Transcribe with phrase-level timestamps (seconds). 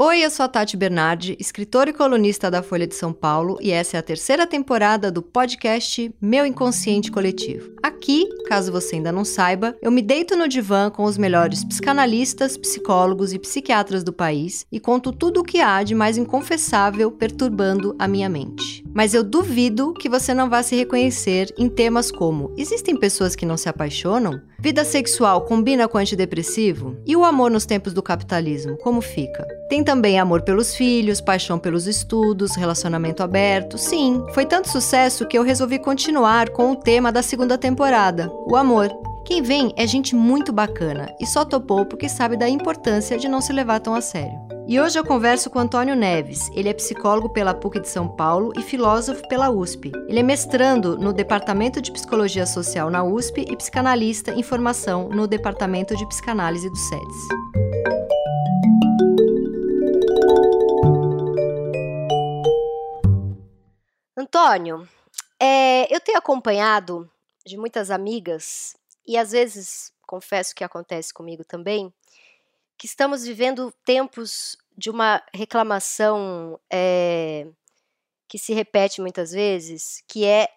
[0.00, 3.72] Oi, eu sou a Tati Bernardi, escritora e colunista da Folha de São Paulo, e
[3.72, 7.72] essa é a terceira temporada do podcast Meu Inconsciente Coletivo.
[7.82, 12.56] Aqui, caso você ainda não saiba, eu me deito no divã com os melhores psicanalistas,
[12.56, 17.96] psicólogos e psiquiatras do país e conto tudo o que há de mais inconfessável perturbando
[17.98, 18.84] a minha mente.
[18.94, 23.44] Mas eu duvido que você não vá se reconhecer em temas como: existem pessoas que
[23.44, 24.40] não se apaixonam?
[24.60, 26.96] Vida sexual combina com antidepressivo?
[27.06, 29.46] E o amor nos tempos do capitalismo, como fica?
[29.68, 33.78] Tem também amor pelos filhos, paixão pelos estudos, relacionamento aberto.
[33.78, 38.56] Sim, foi tanto sucesso que eu resolvi continuar com o tema da segunda temporada, o
[38.56, 38.90] amor.
[39.24, 43.40] Quem vem é gente muito bacana e só topou porque sabe da importância de não
[43.40, 44.57] se levar tão a sério.
[44.70, 46.50] E hoje eu converso com Antônio Neves.
[46.52, 49.90] Ele é psicólogo pela PUC de São Paulo e filósofo pela USP.
[50.06, 55.26] Ele é mestrando no Departamento de Psicologia Social na USP e psicanalista em formação no
[55.26, 57.16] Departamento de Psicanálise do SEDES.
[64.14, 64.86] Antônio,
[65.40, 67.10] é, eu tenho acompanhado
[67.46, 71.90] de muitas amigas e às vezes confesso que acontece comigo também,
[72.78, 77.48] que estamos vivendo tempos de uma reclamação é,
[78.28, 80.48] que se repete muitas vezes, que é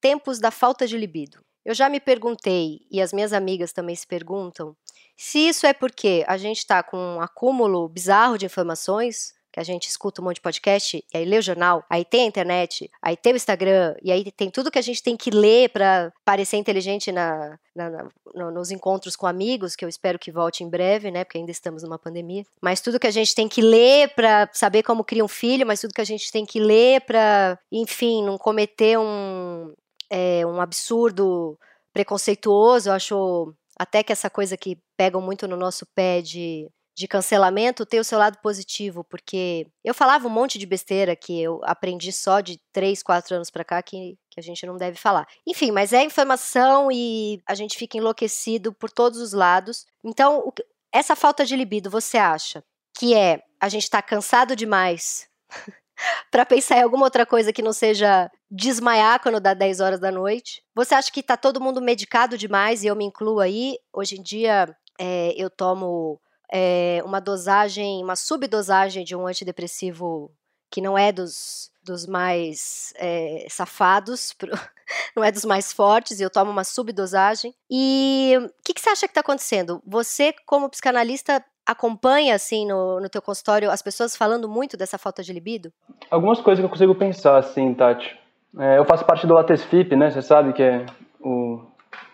[0.00, 1.40] tempos da falta de libido.
[1.64, 4.76] Eu já me perguntei, e as minhas amigas também se perguntam,
[5.16, 9.88] se isso é porque a gente está com um acúmulo bizarro de informações, a gente
[9.88, 13.16] escuta um monte de podcast, e aí lê o jornal, aí tem a internet, aí
[13.16, 16.56] tem o Instagram, e aí tem tudo que a gente tem que ler para parecer
[16.56, 21.10] inteligente na, na, na, nos encontros com amigos, que eu espero que volte em breve,
[21.10, 21.24] né?
[21.24, 22.44] Porque ainda estamos numa pandemia.
[22.60, 25.80] Mas tudo que a gente tem que ler para saber como cria um filho, mas
[25.80, 29.72] tudo que a gente tem que ler para, enfim, não cometer um,
[30.10, 31.58] é, um absurdo
[31.92, 32.88] preconceituoso.
[32.88, 36.68] Eu acho até que essa coisa que pegam muito no nosso pé de
[36.98, 41.40] de cancelamento tem o seu lado positivo, porque eu falava um monte de besteira que
[41.40, 44.98] eu aprendi só de 3, 4 anos para cá que, que a gente não deve
[44.98, 45.24] falar.
[45.46, 49.86] Enfim, mas é informação e a gente fica enlouquecido por todos os lados.
[50.02, 50.52] Então, o,
[50.92, 52.64] essa falta de libido, você acha
[52.98, 55.28] que é a gente tá cansado demais
[56.32, 60.10] para pensar em alguma outra coisa que não seja desmaiar quando dá 10 horas da
[60.10, 60.64] noite?
[60.74, 63.78] Você acha que tá todo mundo medicado demais e eu me incluo aí?
[63.92, 66.20] Hoje em dia é, eu tomo
[66.52, 70.30] é, uma dosagem, uma subdosagem de um antidepressivo
[70.70, 74.50] que não é dos, dos mais é, safados, pro,
[75.16, 77.54] não é dos mais fortes, e eu tomo uma subdosagem.
[77.70, 79.82] E o que, que, você acha que está acontecendo?
[79.86, 85.22] Você, como psicanalista, acompanha, assim, no, no teu consultório, as pessoas falando muito dessa falta
[85.22, 85.72] de libido?
[86.10, 88.18] Algumas coisas que eu consigo pensar, assim, Tati.
[88.58, 90.10] É, eu faço parte do ATESFIP, né?
[90.10, 90.86] Você sabe que é
[91.20, 91.67] o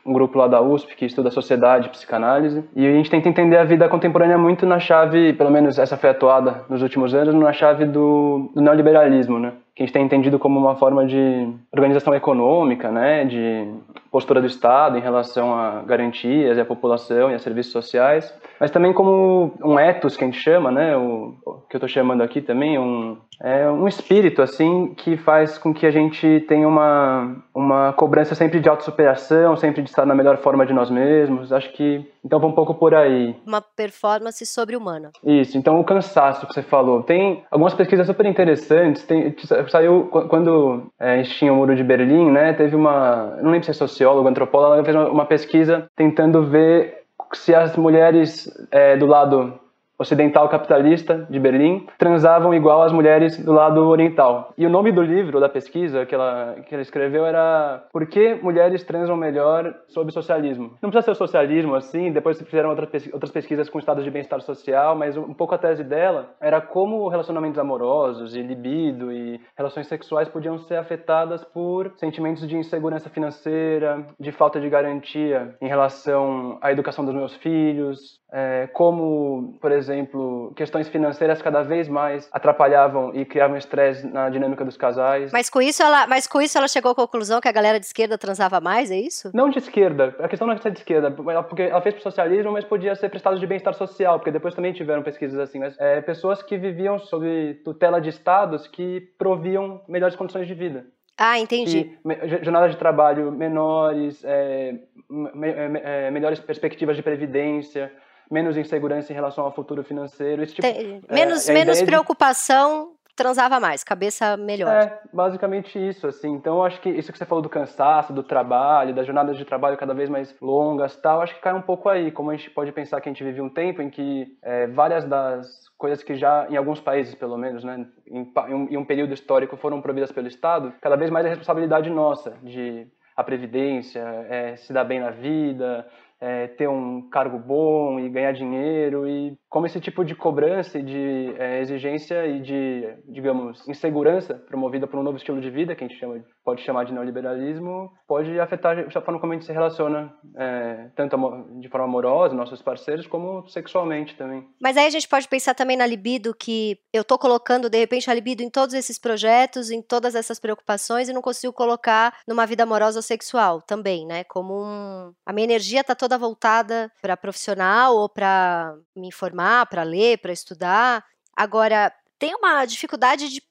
[0.04, 2.64] um grupo lá da USP que estuda sociedade psicanálise.
[2.76, 6.10] E a gente tenta entender a vida contemporânea muito na chave, pelo menos essa foi
[6.10, 9.52] atuada nos últimos anos, na chave do, do neoliberalismo, né?
[9.74, 13.24] Que a gente tem entendido como uma forma de organização econômica, né?
[13.24, 13.66] De
[14.10, 18.70] postura do Estado em relação a garantias e a população e a serviços sociais, mas
[18.70, 20.96] também como um ethos que a gente chama, né?
[20.96, 21.34] O
[21.68, 25.84] que eu estou chamando aqui também, um, é um espírito assim que faz com que
[25.84, 30.64] a gente tenha uma, uma cobrança sempre de autossuperação, sempre de estar na melhor forma
[30.64, 31.52] de nós mesmos.
[31.52, 33.36] Acho que então vai um pouco por aí.
[33.46, 35.10] Uma performance sobre-humana.
[35.22, 35.58] Isso.
[35.58, 37.02] Então o cansaço que você falou.
[37.02, 39.04] Tem algumas pesquisas super interessantes.
[39.04, 39.34] Tem,
[39.68, 42.52] saiu quando é, tinha o Muro de Berlim, né?
[42.54, 47.04] Teve uma, não lembro se é sociólogo, antropólogo, ela fez uma, uma pesquisa tentando ver
[47.32, 49.58] se as mulheres é, do lado
[49.98, 54.52] ocidental capitalista de Berlim transavam igual as mulheres do lado oriental.
[54.56, 58.34] E o nome do livro, da pesquisa que ela, que ela escreveu era Por que
[58.34, 60.72] mulheres transam melhor sob socialismo?
[60.82, 64.96] Não precisa ser o socialismo assim, depois fizeram outras pesquisas com estados de bem-estar social,
[64.96, 70.28] mas um pouco a tese dela era como relacionamentos amorosos e libido e relações sexuais
[70.28, 76.72] podiam ser afetadas por sentimentos de insegurança financeira, de falta de garantia em relação à
[76.72, 83.24] educação dos meus filhos, é, como, por exemplo, questões financeiras cada vez mais atrapalhavam e
[83.24, 85.30] criavam estresse na dinâmica dos casais.
[85.32, 87.86] Mas com isso ela, mas com isso ela chegou à conclusão que a galera de
[87.86, 89.30] esquerda transava mais, é isso?
[89.32, 90.16] Não de esquerda.
[90.18, 93.38] A questão não é de esquerda, porque ela fez pro socialismo, mas podia ser prestado
[93.38, 97.60] de bem-estar social, porque depois também tiveram pesquisas assim, mas é, pessoas que viviam sob
[97.64, 100.84] tutela de estados que proviam melhores condições de vida.
[101.16, 101.96] Ah, entendi.
[102.04, 104.74] E, jornadas de trabalho menores, é,
[105.08, 107.92] me, é, melhores perspectivas de previdência,
[108.30, 110.42] menos insegurança em relação ao futuro financeiro.
[110.42, 114.72] Esse tipo, Tem, menos é, menos preocupação transava mais, cabeça melhor.
[114.72, 116.32] É, basicamente isso, assim.
[116.32, 119.44] Então, eu acho que isso que você falou do cansaço, do trabalho, das jornadas de
[119.44, 122.10] trabalho cada vez mais longas tal, acho que cai um pouco aí.
[122.10, 125.04] Como a gente pode pensar que a gente vive um tempo em que é, várias
[125.04, 128.32] das coisas que já, em alguns países pelo menos, né, em,
[128.70, 132.86] em um período histórico foram providas pelo Estado, cada vez mais é responsabilidade nossa de
[133.16, 135.86] a previdência, é, se dar bem na vida,
[136.24, 140.82] é, ter um cargo bom e ganhar dinheiro e como esse tipo de cobrança e
[140.82, 145.84] de é, exigência e de, digamos, insegurança promovida por um novo estilo de vida, que
[145.84, 149.52] a gente chama, pode chamar de neoliberalismo, pode afetar a forma como a gente se
[149.52, 151.16] relaciona, é, tanto
[151.60, 154.44] de forma amorosa, nossos parceiros, como sexualmente também.
[154.60, 158.10] Mas aí a gente pode pensar também na libido, que eu estou colocando, de repente,
[158.10, 162.46] a libido em todos esses projetos, em todas essas preocupações, e não consigo colocar numa
[162.46, 164.24] vida amorosa ou sexual também, né?
[164.24, 165.12] Como um...
[165.26, 170.32] A minha energia está toda voltada para profissional ou para me informar, para ler, para
[170.32, 171.04] estudar.
[171.36, 173.42] Agora, tem uma dificuldade de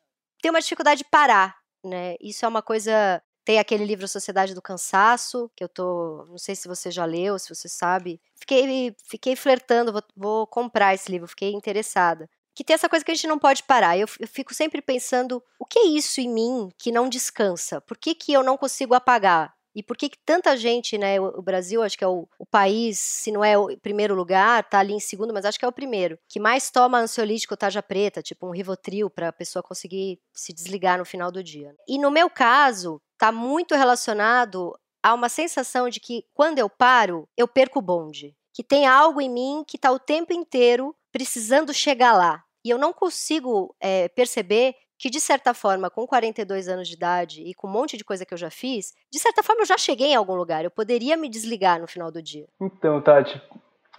[0.41, 2.15] tem uma dificuldade de parar, né?
[2.19, 6.55] Isso é uma coisa tem aquele livro Sociedade do Cansaço, que eu tô, não sei
[6.55, 8.21] se você já leu, se você sabe.
[8.35, 13.11] Fiquei fiquei flertando, vou, vou comprar esse livro, fiquei interessada que tem essa coisa que
[13.11, 13.97] a gente não pode parar.
[13.97, 17.81] Eu, eu, fico sempre pensando, o que é isso em mim que não descansa?
[17.81, 19.53] Por que, que eu não consigo apagar?
[19.75, 21.19] E por que, que tanta gente, né?
[21.19, 24.79] O, Brasil, acho que é o, o, país, se não é o primeiro lugar, tá
[24.79, 28.21] ali em segundo, mas acho que é o primeiro, que mais toma ansiolítico tarja preta,
[28.21, 31.75] tipo um Rivotril, para a pessoa conseguir se desligar no final do dia.
[31.87, 37.27] E no meu caso, tá muito relacionado a uma sensação de que quando eu paro,
[37.35, 38.35] eu perco o bonde.
[38.53, 42.43] Que tem algo em mim que tá o tempo inteiro precisando chegar lá.
[42.63, 47.41] E eu não consigo é, perceber que de certa forma, com 42 anos de idade
[47.41, 49.77] e com um monte de coisa que eu já fiz, de certa forma eu já
[49.77, 50.63] cheguei em algum lugar.
[50.63, 52.45] Eu poderia me desligar no final do dia.
[52.61, 53.41] Então, Tati,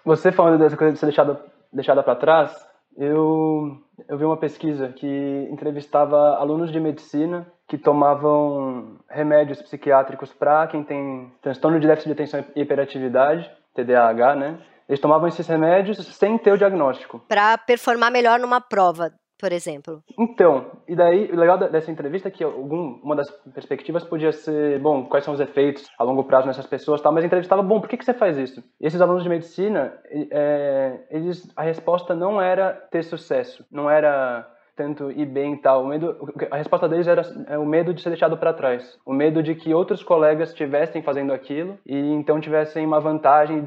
[0.02, 2.66] você falando dessa coisa de ser deixada, deixada para trás,
[2.96, 3.76] eu,
[4.08, 10.82] eu vi uma pesquisa que entrevistava alunos de medicina que tomavam remédios psiquiátricos para quem
[10.82, 14.58] tem transtorno de déficit de atenção e hiperatividade, TDAH, né?
[14.88, 17.18] Eles tomavam esses remédios sem ter o diagnóstico.
[17.28, 20.02] Para performar melhor numa prova por exemplo?
[20.19, 24.78] Então, e daí o legal dessa entrevista é que algum, uma das perspectivas podia ser,
[24.81, 27.66] bom, quais são os efeitos a longo prazo nessas pessoas, tal, mas a entrevista estava,
[27.66, 28.62] bom, por que, que você faz isso?
[28.81, 29.92] E esses alunos de medicina,
[30.31, 35.85] é, eles, a resposta não era ter sucesso, não era tanto ir bem e tal.
[35.85, 36.17] O medo,
[36.50, 39.55] a resposta deles era é, o medo de ser deixado para trás, o medo de
[39.55, 43.65] que outros colegas estivessem fazendo aquilo e então tivessem uma vantagem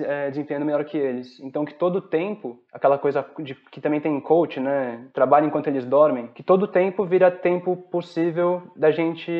[0.00, 1.40] é, desempenhando melhor que eles.
[1.40, 5.66] Então que todo tempo, aquela coisa de, que também tem em coach, né, trabalha enquanto
[5.66, 9.30] eles dormem, que todo tempo vira tempo possível da gente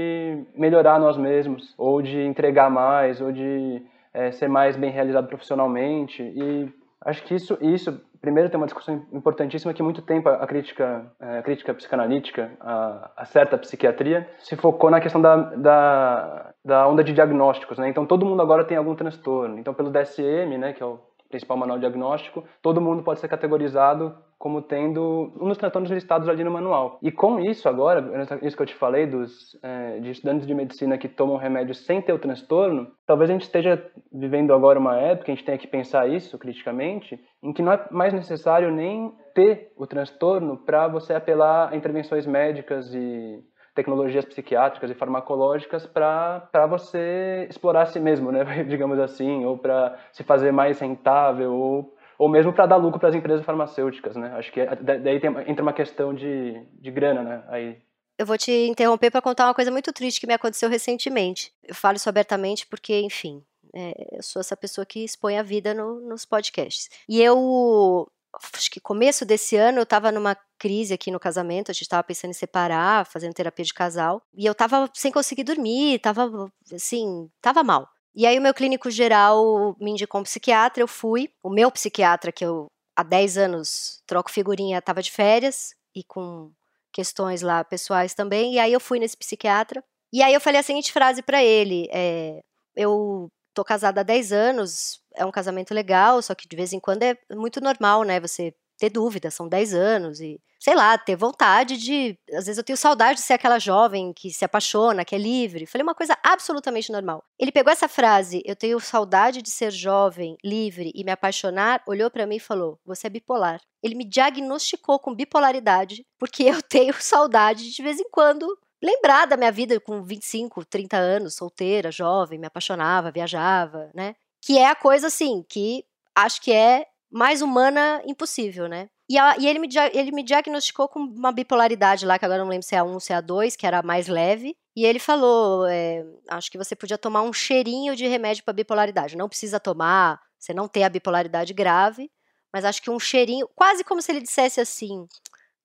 [0.55, 3.83] melhorar nós mesmos ou de entregar mais ou de
[4.13, 6.69] é, ser mais bem realizado profissionalmente e
[7.03, 11.39] acho que isso isso primeiro tem uma discussão importantíssima que muito tempo a crítica, é,
[11.39, 17.03] a crítica psicanalítica, a, a certa psiquiatria, se focou na questão da, da, da onda
[17.03, 17.89] de diagnósticos, né?
[17.89, 19.59] Então todo mundo agora tem algum transtorno.
[19.59, 24.15] Então pelo DSM, né, que é o principal manual diagnóstico, todo mundo pode ser categorizado
[24.41, 26.99] como tendo um dos transtornos listados ali no manual.
[27.03, 28.03] E com isso agora,
[28.41, 32.01] isso que eu te falei dos é, de estudantes de medicina que tomam remédio sem
[32.01, 35.67] ter o transtorno, talvez a gente esteja vivendo agora uma época, a gente tenha que
[35.67, 41.13] pensar isso criticamente, em que não é mais necessário nem ter o transtorno para você
[41.13, 43.45] apelar a intervenções médicas e
[43.75, 49.99] tecnologias psiquiátricas e farmacológicas para você explorar a si mesmo, né, digamos assim, ou para
[50.13, 54.15] se fazer mais rentável, ou, ou mesmo para dar lucro para as empresas farmacêuticas.
[54.15, 54.31] Né?
[54.35, 57.79] Acho que daí tem, entra uma questão de, de grana né, aí.
[58.19, 61.50] Eu vou te interromper para contar uma coisa muito triste que me aconteceu recentemente.
[61.67, 63.43] Eu falo isso abertamente porque, enfim,
[63.75, 66.91] é, eu sou essa pessoa que expõe a vida no, nos podcasts.
[67.09, 68.07] E eu
[68.55, 72.05] acho que começo desse ano eu estava numa crise aqui no casamento, a gente estava
[72.05, 77.31] pensando em separar, fazendo terapia de casal, e eu estava sem conseguir dormir, estava assim,
[77.39, 77.89] estava mal.
[78.14, 81.31] E aí o meu clínico geral me indicou um psiquiatra, eu fui.
[81.43, 86.50] O meu psiquiatra, que eu há 10 anos troco figurinha, estava de férias e com
[86.93, 89.83] questões lá pessoais também, e aí eu fui nesse psiquiatra.
[90.12, 92.40] E aí eu falei a seguinte frase para ele, é,
[92.75, 96.81] eu tô casada há 10 anos, é um casamento legal, só que de vez em
[96.81, 98.19] quando é muito normal, né?
[98.21, 102.19] Você ter dúvida, são 10 anos e, sei lá, ter vontade de.
[102.33, 105.67] Às vezes eu tenho saudade de ser aquela jovem que se apaixona, que é livre.
[105.67, 107.23] Falei uma coisa absolutamente normal.
[107.39, 112.11] Ele pegou essa frase, eu tenho saudade de ser jovem, livre e me apaixonar, olhou
[112.11, 113.61] para mim e falou: Você é bipolar.
[113.83, 118.47] Ele me diagnosticou com bipolaridade, porque eu tenho saudade de, de vez em quando
[118.83, 124.15] lembrar da minha vida com 25, 30 anos, solteira, jovem, me apaixonava, viajava, né?
[124.43, 125.85] Que é a coisa assim, que
[126.17, 128.88] acho que é mais humana impossível, né?
[129.09, 132.50] E, a, e ele, me, ele me diagnosticou com uma bipolaridade lá, que agora não
[132.50, 134.57] lembro se é a 1 ou se é a 2, que era mais leve.
[134.76, 139.17] E ele falou: é, acho que você podia tomar um cheirinho de remédio para bipolaridade.
[139.17, 142.09] Não precisa tomar, você não tem a bipolaridade grave,
[142.52, 145.09] mas acho que um cheirinho, quase como se ele dissesse assim: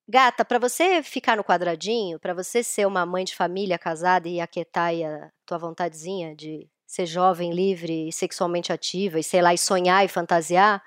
[0.07, 4.39] Gata, para você ficar no quadradinho, para você ser uma mãe de família casada e
[4.39, 10.05] aquietar a tua vontadezinha de ser jovem, livre sexualmente ativa e sei lá, e sonhar
[10.05, 10.81] e fantasiar,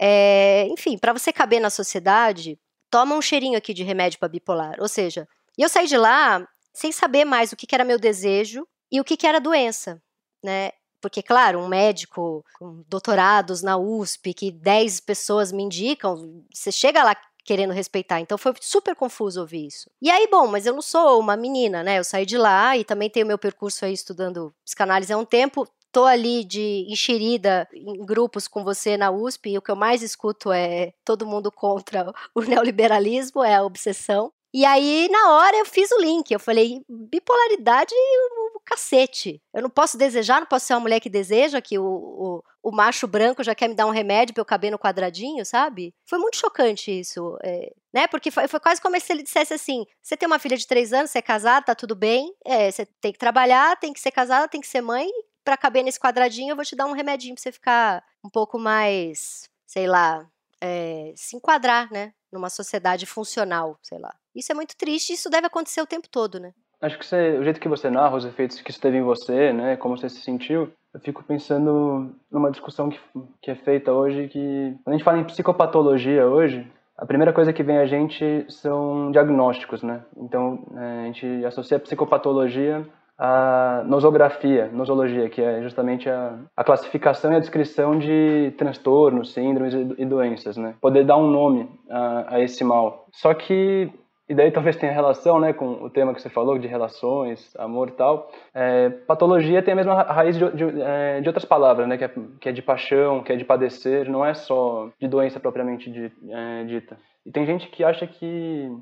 [0.00, 2.58] é, enfim, para você caber na sociedade,
[2.90, 4.76] toma um cheirinho aqui de remédio para bipolar.
[4.80, 8.66] Ou seja, eu saí de lá sem saber mais o que, que era meu desejo
[8.90, 10.02] e o que, que era doença,
[10.42, 10.70] né?
[11.00, 17.04] Porque, claro, um médico com doutorados na USP, que 10 pessoas me indicam, você chega
[17.04, 18.20] lá querendo respeitar.
[18.20, 19.90] Então foi super confuso ouvir isso.
[20.00, 21.98] E aí, bom, mas eu não sou uma menina, né?
[21.98, 25.68] Eu saí de lá e também tenho meu percurso aí estudando psicanálise há um tempo
[25.94, 30.02] tô ali de enxerida em grupos com você na USP e o que eu mais
[30.02, 34.32] escuto é todo mundo contra o neoliberalismo, é a obsessão.
[34.52, 36.30] E aí, na hora, eu fiz o link.
[36.30, 39.42] Eu falei, bipolaridade o, o cacete.
[39.52, 42.70] Eu não posso desejar, não posso ser uma mulher que deseja que o, o, o
[42.70, 45.92] macho branco já quer me dar um remédio pra eu caber no quadradinho, sabe?
[46.08, 47.36] Foi muito chocante isso.
[47.42, 48.06] É, né?
[48.06, 50.92] Porque foi, foi, quase como se ele dissesse assim: você tem uma filha de três
[50.92, 54.12] anos, você é casada, tá tudo bem, é, você tem que trabalhar, tem que ser
[54.12, 55.08] casada, tem que ser mãe,
[55.44, 58.58] para caber nesse quadradinho, eu vou te dar um remedinho pra você ficar um pouco
[58.58, 60.26] mais, sei lá,
[60.60, 62.12] é, se enquadrar, né?
[62.32, 64.14] Numa sociedade funcional, sei lá.
[64.34, 66.52] Isso é muito triste isso deve acontecer o tempo todo, né?
[66.80, 69.52] Acho que você, o jeito que você narra os efeitos que isso teve em você,
[69.52, 69.76] né?
[69.76, 73.00] Como você se sentiu, eu fico pensando numa discussão que,
[73.40, 77.52] que é feita hoje, que quando a gente fala em psicopatologia hoje, a primeira coisa
[77.52, 80.02] que vem a gente são diagnósticos, né?
[80.16, 82.86] Então, é, a gente associa a psicopatologia
[83.18, 89.74] a nosografia, nosologia, que é justamente a, a, classificação e a descrição de transtornos, síndromes
[89.74, 90.74] e, doenças, né?
[90.80, 93.06] Poder dar um nome a, a, esse mal.
[93.12, 93.88] Só que,
[94.28, 97.90] e daí talvez tenha relação né, com o tema que você falou, de relações, amor
[97.90, 101.96] e tal, é, patologia tem a mesma raiz de, de, é, de outras palavras, né?
[101.96, 105.38] Que é, que é, de paixão, que é de padecer, não é só de doença
[105.38, 106.98] propriamente de, é, dita.
[107.24, 108.72] E tem gente que acha que,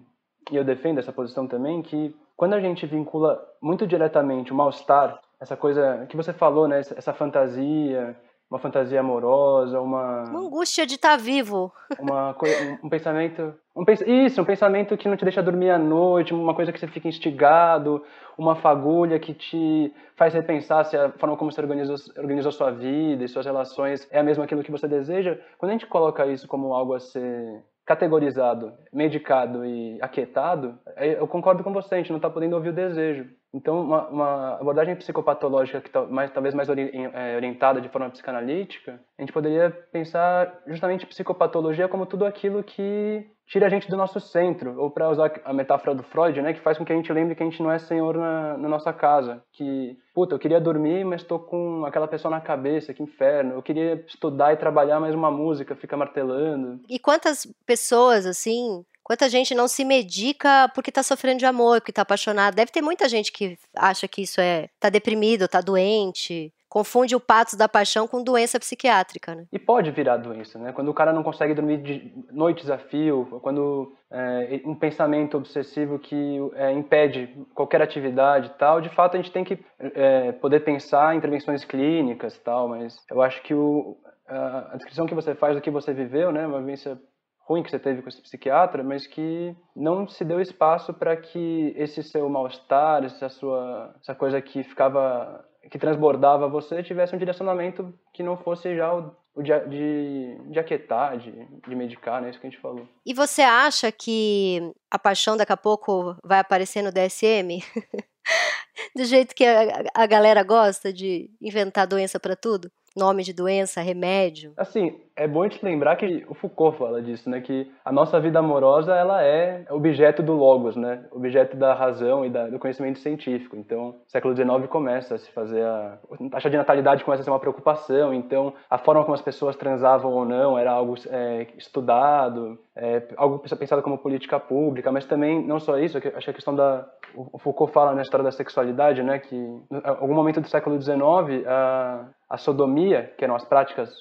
[0.51, 5.21] e eu defendo essa posição também, que quando a gente vincula muito diretamente o mal-estar,
[5.41, 8.17] essa coisa que você falou, né, essa fantasia,
[8.51, 13.85] uma fantasia amorosa, uma uma angústia de estar tá vivo, uma um, um pensamento, um
[14.07, 17.09] isso, um pensamento que não te deixa dormir à noite, uma coisa que você fica
[17.09, 18.05] instigado,
[18.37, 23.25] uma fagulha que te faz repensar se a forma como você organizou, organizou sua vida
[23.25, 25.39] e suas relações é a mesma aquilo que você deseja.
[25.59, 31.65] Quando a gente coloca isso como algo a ser categorizado, medicado e aquietado, eu concordo
[31.65, 33.29] com você, a gente não está podendo ouvir o desejo.
[33.55, 39.23] Então, uma, uma abordagem psicopatológica que mais, talvez mais é, orientada de forma psicanalítica, a
[39.23, 44.81] gente poderia pensar justamente psicopatologia como tudo aquilo que tira a gente do nosso centro,
[44.81, 47.35] ou para usar a metáfora do Freud, né, que faz com que a gente lembre
[47.35, 51.05] que a gente não é senhor na, na nossa casa, que, puta, eu queria dormir,
[51.05, 55.15] mas estou com aquela pessoa na cabeça, que inferno, eu queria estudar e trabalhar, mas
[55.15, 56.81] uma música fica martelando.
[56.89, 61.91] E quantas pessoas, assim, Quanta gente não se medica porque está sofrendo de amor, porque
[61.91, 62.55] está apaixonado.
[62.55, 64.69] Deve ter muita gente que acha que isso é.
[64.79, 66.53] tá deprimido, tá doente.
[66.69, 69.45] Confunde o patos da paixão com doença psiquiátrica, né?
[69.53, 70.73] E pode virar doença, né?
[70.73, 75.99] Quando o cara não consegue dormir de noites a fio, quando é, um pensamento obsessivo
[75.99, 80.61] que é, impede qualquer atividade e tal, de fato a gente tem que é, poder
[80.61, 85.15] pensar em intervenções clínicas e tal, mas eu acho que o, a, a descrição que
[85.15, 86.47] você faz do que você viveu, né?
[86.47, 86.99] Uma vivência
[87.45, 91.75] ruim que você teve com esse psiquiatra, mas que não se deu espaço para que
[91.77, 97.95] esse seu mal-estar, essa sua essa coisa que ficava que transbordava você tivesse um direcionamento
[98.13, 101.31] que não fosse já o, de, de, de aquietar, de,
[101.67, 102.31] de medicar, né?
[102.31, 102.87] Isso que a gente falou.
[103.07, 107.63] E você acha que a paixão daqui a pouco vai aparecer no DSM?
[108.95, 112.71] Do jeito que a, a galera gosta de inventar doença para tudo?
[112.97, 114.53] Nome de doença, remédio?
[114.57, 117.41] Assim, é bom te lembrar que o Foucault fala disso, né?
[117.41, 121.05] Que a nossa vida amorosa ela é objeto do logos, né?
[121.11, 123.57] Objeto da razão e da, do conhecimento científico.
[123.57, 127.31] Então, século XIX começa a se fazer a, a taxa de natalidade começa a ser
[127.31, 128.13] uma preocupação.
[128.13, 133.39] Então, a forma como as pessoas transavam ou não era algo é, estudado, é, algo
[133.39, 134.93] pensado como política pública.
[134.93, 135.99] Mas também não só isso.
[135.99, 139.19] Acho que a questão da o Foucault fala na história da sexualidade, né?
[139.19, 143.93] Que em algum momento do século XIX a, a sodomia, que eram as práticas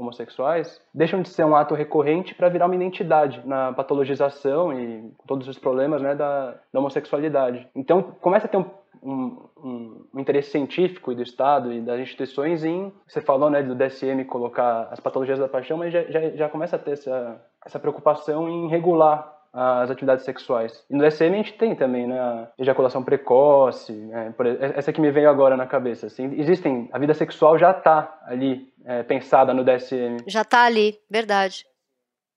[0.00, 5.46] homossexuais deixam de ser um ato recorrente para virar uma identidade na patologização e todos
[5.46, 7.68] os problemas né, da, da homossexualidade.
[7.74, 8.64] Então começa a ter um,
[9.02, 14.24] um, um, interesse científico do Estado e das instituições em, você falou, né, do DSM
[14.24, 18.48] colocar as patologias da paixão, mas já, já, já começa a ter essa, essa preocupação
[18.48, 20.84] em regular as atividades sexuais.
[20.88, 24.32] E no DSM a gente tem também, né, a ejaculação precoce, né,
[24.74, 26.06] essa que me veio agora na cabeça.
[26.06, 30.18] Assim, existem, a vida sexual já está ali é, pensada no DSM.
[30.26, 31.64] Já está ali, verdade.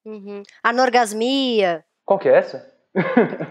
[0.06, 0.44] Uhum.
[0.64, 1.86] Anorgasmia.
[2.06, 2.74] Qual que é essa?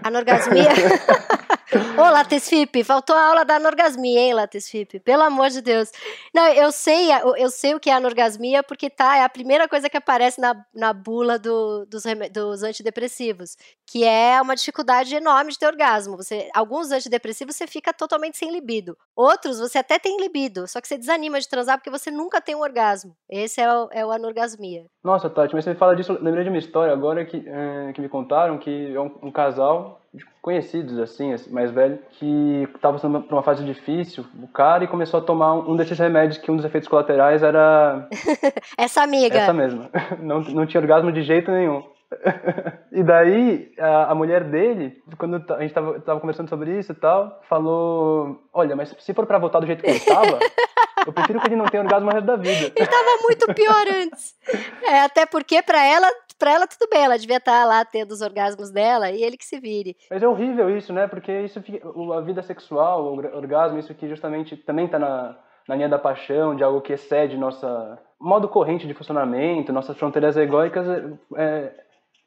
[0.03, 0.69] Anorgasmia.
[1.97, 4.99] Ô, Latesfip, faltou a aula da anorgasmia, hein, Latesfip?
[4.99, 5.89] Pelo amor de Deus.
[6.33, 9.89] Não, eu sei, eu sei o que é anorgasmia porque tá, é a primeira coisa
[9.89, 13.57] que aparece na, na bula do, dos, dos antidepressivos,
[13.93, 16.17] que é uma dificuldade enorme de ter orgasmo.
[16.17, 18.97] Você, alguns antidepressivos você fica totalmente sem libido.
[19.15, 22.55] Outros você até tem libido, só que você desanima de transar porque você nunca tem
[22.55, 23.15] um orgasmo.
[23.29, 24.85] Esse é o, é o anorgasmia.
[25.03, 28.09] Nossa, Tati, mas você fala disso, lembrei de uma história agora que, é, que me
[28.09, 30.01] contaram que é um, um casal
[30.41, 35.19] conhecidos, assim, mais velho, que estava passando por uma fase difícil, o cara, e começou
[35.19, 38.07] a tomar um desses remédios que um dos efeitos colaterais era...
[38.77, 39.37] Essa amiga.
[39.37, 39.89] Essa mesma.
[40.19, 41.83] Não, não tinha orgasmo de jeito nenhum.
[42.91, 46.95] e daí, a, a, mulher dele, quando a gente tava, tava conversando sobre isso e
[46.95, 50.39] tal, falou: Olha, mas se for para voltar do jeito que ele estava,
[51.05, 52.71] eu prefiro que ele não tenha orgasmo o resto da vida.
[52.75, 54.35] Ele tava muito pior antes.
[54.83, 58.11] É, até porque para ela pra ela tudo bem, ela devia estar tá lá tendo
[58.11, 59.95] os orgasmos dela e ele que se vire.
[60.09, 61.07] Mas é horrível isso, né?
[61.07, 65.75] Porque isso fica, a vida sexual, o orgasmo, isso que justamente também tá na, na
[65.75, 70.87] linha da paixão, de algo que excede nossa modo corrente de funcionamento, nossas fronteiras egóicas,
[71.35, 71.73] é,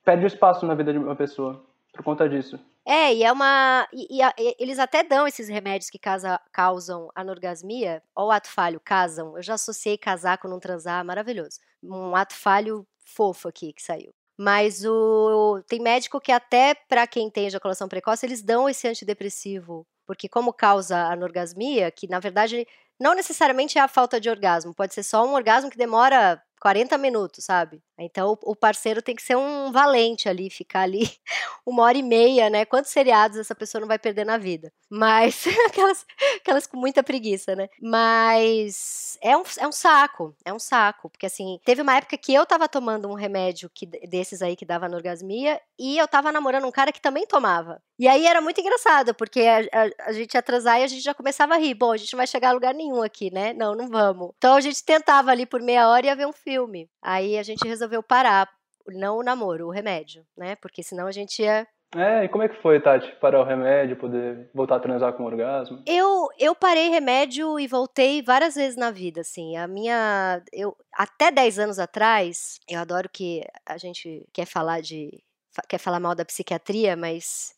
[0.07, 2.59] perde espaço na vida de uma pessoa por conta disso.
[2.87, 3.89] É, e é uma.
[3.93, 9.37] E, e, eles até dão esses remédios que casa, causam anorgasmia, ou ato falho, casam.
[9.37, 11.59] Eu já associei casar com não transar, maravilhoso.
[11.83, 14.15] Um ato falho fofo aqui que saiu.
[14.39, 19.85] Mas o tem médico que até para quem tem ejaculação precoce, eles dão esse antidepressivo,
[20.07, 22.67] porque como causa anorgasmia, que na verdade
[23.01, 26.97] não necessariamente é a falta de orgasmo, pode ser só um orgasmo que demora 40
[26.99, 27.83] minutos, sabe?
[27.99, 31.11] Então o parceiro tem que ser um valente ali, ficar ali
[31.65, 32.65] uma hora e meia, né?
[32.65, 34.73] Quantos seriados essa pessoa não vai perder na vida?
[34.91, 36.05] Mas aquelas,
[36.37, 37.69] aquelas com muita preguiça, né?
[37.81, 41.11] Mas é um, é um saco, é um saco.
[41.11, 44.65] Porque assim, teve uma época que eu tava tomando um remédio que, desses aí que
[44.65, 47.81] dava anorgasmia e eu tava namorando um cara que também tomava.
[47.99, 51.03] E aí era muito engraçado, porque a, a, a gente ia atrasar e a gente
[51.03, 51.75] já começava a rir.
[51.75, 53.53] Bom, a gente não vai chegar a lugar nenhum aqui, né?
[53.55, 54.33] Não, não vamos.
[54.37, 56.89] Então a gente tentava ali por meia hora e ia ver um filme.
[57.03, 58.49] Aí a gente resolveu parar,
[58.87, 60.57] não o namoro, o remédio, né?
[60.57, 63.97] Porque senão a gente ia é, e como é que foi, Tati, parar o remédio,
[63.97, 65.83] poder voltar a transar com orgasmo?
[65.87, 69.57] Eu, eu parei remédio e voltei várias vezes na vida, assim.
[69.57, 70.43] A minha.
[70.53, 75.23] Eu, até 10 anos atrás, eu adoro que a gente quer falar de.
[75.69, 77.55] quer falar mal da psiquiatria, mas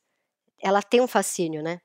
[0.63, 1.81] ela tem um fascínio, né?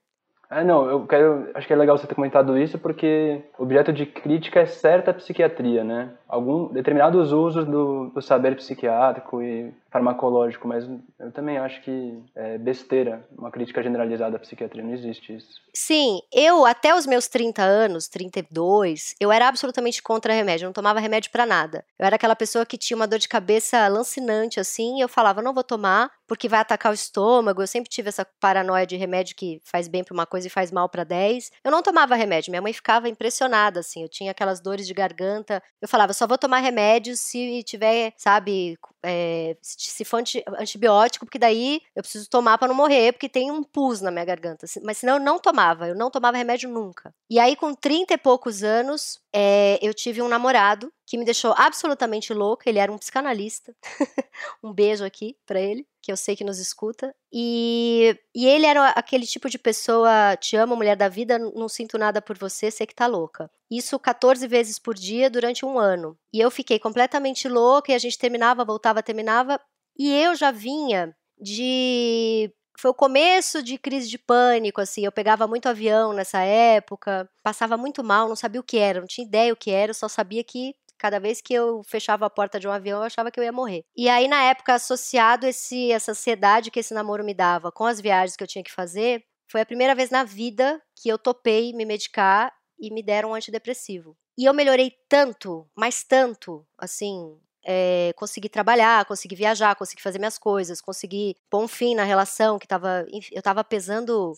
[0.56, 1.50] É, não, eu quero.
[1.56, 5.84] Acho que é legal você ter comentado isso, porque objeto de crítica é certa psiquiatria,
[5.84, 6.12] né?
[6.28, 12.58] Algum determinados usos do, do saber psiquiátrico e farmacológico, mas eu também acho que é
[12.58, 15.62] besteira uma crítica generalizada à psiquiatria, não existe isso.
[15.72, 20.74] Sim, eu até os meus 30 anos, 32, eu era absolutamente contra remédio, eu não
[20.74, 21.86] tomava remédio para nada.
[22.00, 25.44] Eu era aquela pessoa que tinha uma dor de cabeça lancinante assim, e eu falava,
[25.44, 27.62] não vou tomar porque vai atacar o estômago.
[27.62, 30.72] Eu sempre tive essa paranoia de remédio que faz bem para uma coisa e faz
[30.72, 31.52] mal para 10.
[31.64, 35.62] Eu não tomava remédio, minha mãe ficava impressionada assim, eu tinha aquelas dores de garganta.
[35.80, 41.38] Eu falava, só vou tomar remédio se tiver, sabe, é, se for anti, antibiótico, porque
[41.38, 44.66] daí eu preciso tomar para não morrer, porque tem um pus na minha garganta.
[44.84, 47.14] Mas senão eu não tomava, eu não tomava remédio nunca.
[47.30, 51.54] E aí, com 30 e poucos anos, é, eu tive um namorado que me deixou
[51.58, 52.70] absolutamente louca.
[52.70, 53.76] Ele era um psicanalista.
[54.64, 57.16] um beijo aqui para ele, que eu sei que nos escuta.
[57.32, 61.98] E, e ele era aquele tipo de pessoa: te amo, mulher da vida, não sinto
[61.98, 63.50] nada por você, sei que tá louca.
[63.72, 66.18] Isso 14 vezes por dia durante um ano.
[66.32, 69.60] E eu fiquei completamente louca e a gente terminava, voltava, terminava.
[69.98, 75.06] E eu já vinha de foi o começo de crise de pânico, assim.
[75.06, 79.08] Eu pegava muito avião nessa época, passava muito mal, não sabia o que era, não
[79.08, 82.58] tinha ideia o que era, só sabia que cada vez que eu fechava a porta
[82.58, 83.84] de um avião, eu achava que eu ia morrer.
[83.94, 88.00] E aí, na época, associado esse, essa ansiedade que esse namoro me dava com as
[88.00, 91.74] viagens que eu tinha que fazer, foi a primeira vez na vida que eu topei
[91.74, 94.16] me medicar e me deram um antidepressivo.
[94.38, 100.38] E eu melhorei tanto, mas tanto, assim, é, conseguir trabalhar, conseguir viajar, conseguir fazer minhas
[100.38, 103.06] coisas, conseguir pôr um fim na relação que tava.
[103.32, 104.34] Eu tava pesando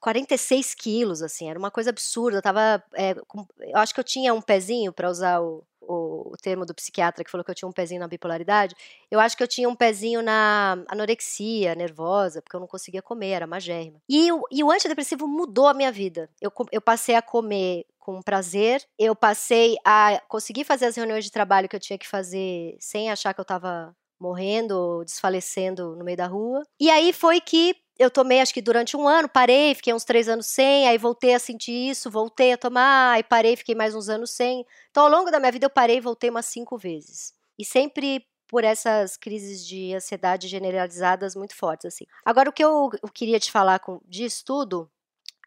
[0.00, 2.38] 46 quilos, assim, era uma coisa absurda.
[2.38, 2.82] Eu tava.
[2.94, 6.64] É, com, eu acho que eu tinha um pezinho para usar o, o, o, termo
[6.64, 8.74] do psiquiatra que falou que eu tinha um pezinho na bipolaridade,
[9.10, 13.30] eu acho que eu tinha um pezinho na anorexia nervosa, porque eu não conseguia comer,
[13.30, 14.00] era magérrima.
[14.08, 16.28] E, o, e o antidepressivo mudou a minha vida.
[16.40, 21.30] Eu, eu passei a comer com prazer, eu passei a conseguir fazer as reuniões de
[21.30, 26.16] trabalho que eu tinha que fazer sem achar que eu estava morrendo, desfalecendo no meio
[26.16, 26.62] da rua.
[26.78, 30.28] E aí foi que eu tomei, acho que durante um ano, parei, fiquei uns três
[30.28, 34.08] anos sem, aí voltei a sentir isso, voltei a tomar, aí parei, fiquei mais uns
[34.08, 34.66] anos sem.
[34.90, 37.32] Então, ao longo da minha vida, eu parei e voltei umas cinco vezes.
[37.58, 42.04] E sempre por essas crises de ansiedade generalizadas muito fortes, assim.
[42.24, 44.90] Agora, o que eu, eu queria te falar com, disso tudo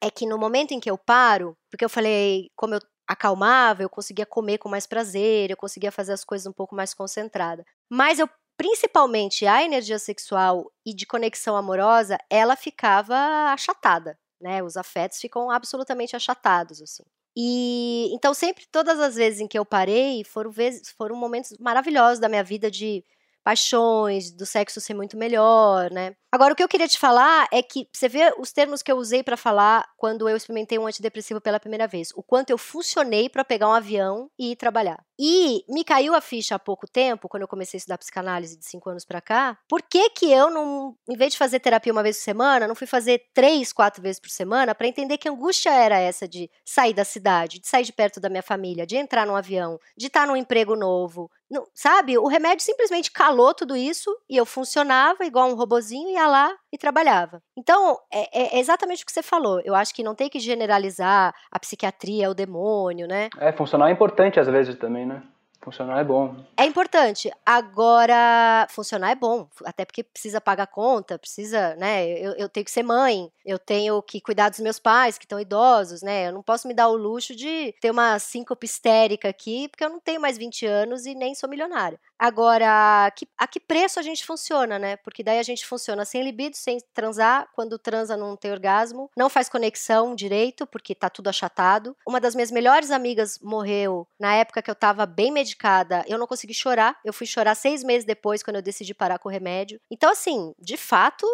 [0.02, 3.90] é que no momento em que eu paro, porque eu falei, como eu acalmava, eu
[3.90, 7.66] conseguia comer com mais prazer, eu conseguia fazer as coisas um pouco mais concentrada.
[7.90, 13.16] Mas eu principalmente a energia sexual e de conexão amorosa, ela ficava
[13.54, 14.64] achatada, né?
[14.64, 17.04] Os afetos ficam absolutamente achatados, assim.
[17.36, 22.20] E então sempre todas as vezes em que eu parei foram vezes, foram momentos maravilhosos
[22.20, 23.06] da minha vida de
[23.48, 26.14] paixões, do sexo ser muito melhor, né?
[26.30, 28.98] Agora, o que eu queria te falar é que você vê os termos que eu
[28.98, 32.10] usei para falar quando eu experimentei um antidepressivo pela primeira vez.
[32.14, 35.02] O quanto eu funcionei para pegar um avião e ir trabalhar.
[35.18, 38.66] E me caiu a ficha há pouco tempo, quando eu comecei a estudar psicanálise de
[38.66, 42.04] cinco anos para cá, por que que eu não, em vez de fazer terapia uma
[42.04, 45.74] vez por semana, não fui fazer três, quatro vezes por semana para entender que angústia
[45.74, 49.26] era essa de sair da cidade, de sair de perto da minha família, de entrar
[49.26, 52.18] num avião, de estar num emprego novo, não, sabe?
[52.18, 56.78] O remédio simplesmente calou tudo isso e eu funcionava igual um robozinho, ia lá e
[56.78, 57.42] trabalhava.
[57.58, 59.62] Então, é, é, exatamente o que você falou.
[59.64, 63.30] Eu acho que não tem que generalizar a psiquiatria, o demônio, né?
[63.40, 65.24] É, funcionar é importante às vezes também, né?
[65.68, 66.34] Funcionar é bom.
[66.56, 67.30] É importante.
[67.46, 72.08] Agora, funcionar é bom, até porque precisa pagar conta, precisa, né?
[72.08, 75.38] Eu, eu, tenho que ser mãe, eu tenho que cuidar dos meus pais que estão
[75.42, 76.30] idosos, né?
[76.30, 79.90] Eu não posso me dar o luxo de ter uma síncope histérica aqui, porque eu
[79.90, 82.00] não tenho mais 20 anos e nem sou milionária.
[82.20, 84.98] Agora, que, a que preço a gente funciona, né?
[84.98, 89.30] Porque daí a gente funciona sem libido, sem transar, quando transa não tem orgasmo, não
[89.30, 91.96] faz conexão direito, porque tá tudo achatado.
[92.08, 96.28] Uma das minhas melhores amigas morreu na época que eu tava bem medicada, eu não
[96.28, 99.80] consegui chorar, eu fui chorar seis meses depois, quando eu decidi parar com o remédio.
[99.92, 101.28] Então, assim, de fato,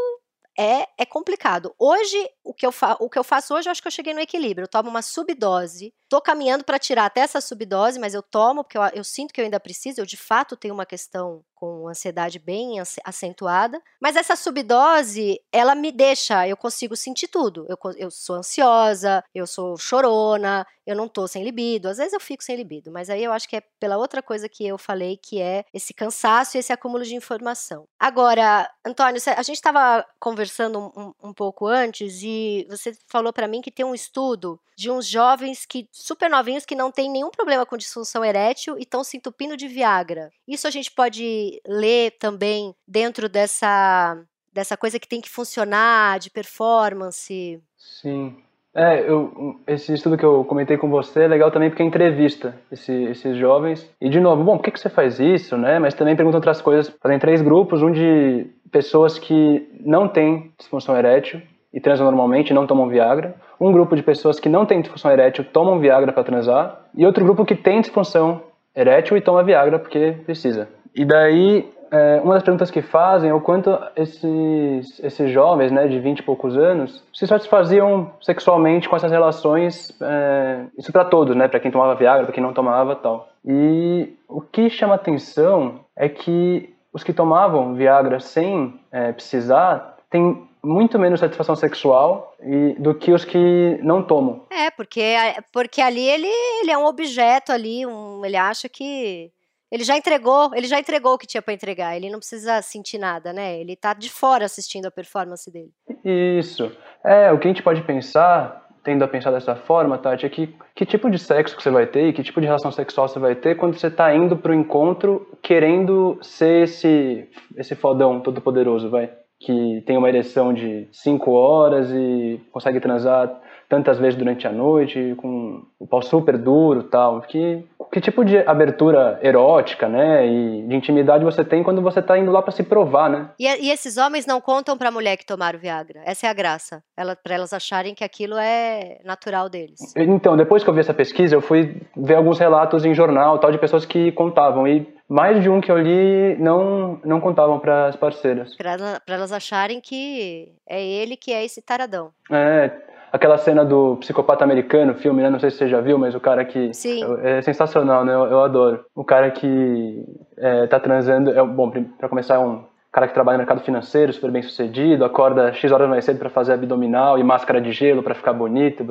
[0.57, 1.73] é, é complicado.
[1.79, 4.19] Hoje, o que, eu o que eu faço hoje, eu acho que eu cheguei no
[4.19, 4.65] equilíbrio.
[4.65, 8.77] Eu tomo uma subdose, tô caminhando para tirar até essa subdose, mas eu tomo porque
[8.77, 9.99] eu, eu, sinto que eu ainda preciso.
[9.99, 13.81] Eu, de fato, tenho uma questão com ansiedade bem acentuada.
[14.01, 17.65] Mas essa subdose, ela me deixa, eu consigo sentir tudo.
[17.69, 21.87] Eu, eu sou ansiosa, eu sou chorona, eu não tô sem libido.
[21.87, 24.49] Às vezes eu fico sem libido, mas aí eu acho que é pela outra coisa
[24.49, 27.85] que eu falei, que é esse cansaço e esse acúmulo de informação.
[27.97, 33.61] Agora, Antônio, a gente estava conversando um, um, pouco antes e você falou para mim
[33.61, 37.65] que tem um estudo de uns jovens que super novinhos que não tem nenhum problema
[37.65, 40.29] com disfunção erétil e estão se entupindo de Viagra.
[40.45, 44.17] Isso a gente pode ler também dentro dessa,
[44.51, 47.61] dessa coisa que tem que funcionar, de performance?
[47.77, 48.35] Sim.
[48.75, 52.91] É, eu, esse estudo que eu comentei com você é legal também porque entrevista esse,
[53.03, 53.89] esses jovens.
[54.01, 55.79] E, de novo, bom, por que, que você faz isso, né?
[55.79, 56.93] Mas também pergunta outras coisas.
[57.01, 61.41] Fazem três grupos, um de pessoas que não têm disfunção erétil
[61.73, 63.35] e transam normalmente não tomam Viagra.
[63.59, 66.81] Um grupo de pessoas que não têm disfunção erétil tomam Viagra para transar.
[66.95, 68.41] E outro grupo que tem disfunção
[68.75, 70.67] erétil e toma Viagra porque precisa.
[70.95, 75.87] E daí, é, uma das perguntas que fazem é o quanto esses, esses jovens, né,
[75.87, 81.35] de 20 e poucos anos, se satisfaziam sexualmente com essas relações, é, isso para todos,
[81.35, 83.29] né, para quem tomava Viagra, para quem não tomava tal.
[83.45, 90.47] E o que chama atenção é que os que tomavam Viagra sem é, precisar têm
[90.63, 94.45] muito menos satisfação sexual e, do que os que não tomam.
[94.49, 95.15] É, porque,
[95.51, 96.27] porque ali ele,
[96.61, 99.31] ele é um objeto ali, um, ele acha que
[99.73, 101.97] ele já entregou, ele já entregou o que tinha para entregar.
[101.97, 103.59] Ele não precisa sentir nada, né?
[103.59, 105.71] Ele tá de fora assistindo a performance dele.
[106.05, 106.71] Isso.
[107.03, 110.55] É, o que a gente pode pensar, tendo a pensar dessa forma, Tati, é que
[110.75, 113.19] que tipo de sexo que você vai ter e que tipo de relação sexual você
[113.19, 118.89] vai ter quando você tá indo pro encontro querendo ser esse esse fodão todo poderoso,
[118.89, 119.09] vai?
[119.45, 123.29] Que tem uma ereção de 5 horas e consegue transar
[123.73, 127.21] tantas vezes durante a noite, com o pau super duro tal.
[127.21, 132.15] Que, que tipo de abertura erótica, né, e de intimidade você tem quando você tá
[132.15, 133.31] indo lá para se provar, né?
[133.39, 136.01] E, e, esses homens não contam pra mulher que tomaram Viagra.
[136.05, 136.83] Essa é a graça.
[136.95, 139.79] Ela, pra elas acharem que aquilo é natural deles.
[139.97, 143.51] Então, depois que eu vi essa pesquisa, eu fui ver alguns relatos em jornal tal
[143.51, 144.67] de pessoas que contavam.
[144.67, 148.55] E mais de um que eu li não, não contavam para as parceiras.
[148.55, 152.11] Para elas acharem que é ele que é esse taradão.
[152.31, 152.71] É,
[153.13, 155.29] aquela cena do psicopata americano, filme, né?
[155.29, 156.73] Não sei se você já viu, mas o cara que.
[156.73, 157.03] Sim.
[157.21, 158.11] É sensacional, né?
[158.11, 158.83] Eu, eu adoro.
[158.95, 160.03] O cara que
[160.35, 161.29] é, tá transando.
[161.29, 165.05] É, bom, pra começar, é um cara que trabalha no mercado financeiro, super bem sucedido,
[165.05, 168.85] acorda X horas mais cedo para fazer abdominal e máscara de gelo para ficar bonito,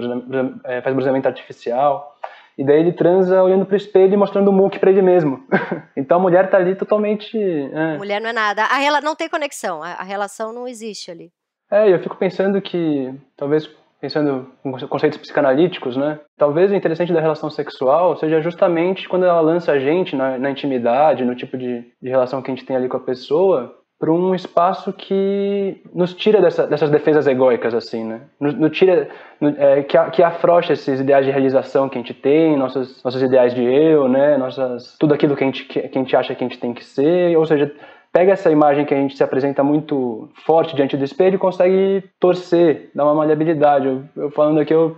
[0.65, 2.17] é, faz bronzeamento artificial.
[2.57, 5.43] E daí ele transa olhando pro espelho e mostrando o muque para ele mesmo.
[5.97, 7.37] então a mulher tá ali totalmente.
[7.39, 7.97] É.
[7.97, 8.65] Mulher não é nada.
[8.65, 11.33] A rela não tem conexão, a relação não existe ali.
[11.71, 13.67] É, eu fico pensando que, talvez
[14.03, 16.19] pensando em conceitos psicanalíticos, né?
[16.37, 20.51] Talvez o interessante da relação sexual seja justamente quando ela lança a gente na, na
[20.51, 24.11] intimidade, no tipo de, de relação que a gente tem ali com a pessoa, para
[24.11, 28.23] um espaço que nos tira dessa, dessas defesas egóicas, assim, né?
[28.41, 29.09] Nos, nos tira,
[29.57, 33.55] é, que, que afrouxa esses ideais de realização que a gente tem, nossos, nossos ideais
[33.55, 34.37] de eu, né?
[34.37, 36.75] Nossas, tudo aquilo que a, gente, que, que a gente acha que a gente tem
[36.75, 37.73] que ser, ou seja,
[38.13, 42.05] pega essa imagem que a gente se apresenta muito forte diante do espelho e consegue
[42.21, 43.87] torcer, dar uma maleabilidade.
[43.87, 44.97] Eu, eu falando aqui, eu,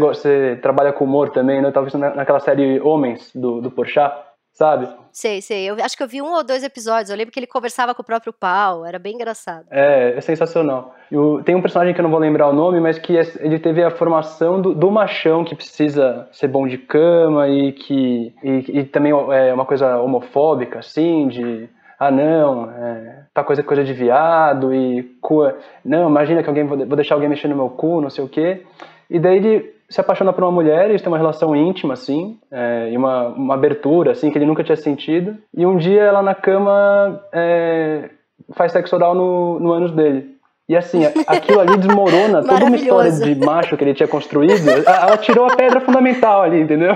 [0.00, 1.68] você, trabalha com humor também, né?
[1.68, 4.16] Eu tava naquela série Homens, do, do Porchat,
[4.54, 4.88] sabe?
[5.12, 5.68] Sei, sei.
[5.68, 7.10] Eu acho que eu vi um ou dois episódios.
[7.10, 8.86] Eu lembro que ele conversava com o próprio pau.
[8.86, 9.66] Era bem engraçado.
[9.70, 10.94] É, é sensacional.
[11.10, 13.58] Eu, tem um personagem que eu não vou lembrar o nome, mas que é, ele
[13.58, 18.80] teve a formação do, do, machão que precisa ser bom de cama e que e,
[18.80, 21.68] e também é uma coisa homofóbica, assim, de
[22.06, 25.42] ah não, é, tá coisa coisa de viado e cu,
[25.84, 28.62] não, imagina que alguém vou deixar alguém mexer no meu cu, não sei o quê.
[29.08, 32.90] E daí ele se apaixona por uma mulher, eles têm uma relação íntima, assim, é,
[32.90, 35.36] e uma, uma abertura, assim, que ele nunca tinha sentido.
[35.54, 38.08] E um dia ela na cama é,
[38.54, 40.32] faz sexo oral no, no ânus dele.
[40.68, 44.66] E assim, aquilo ali desmorona toda uma história de macho que ele tinha construído.
[44.86, 46.94] Ela tirou a pedra fundamental ali, entendeu?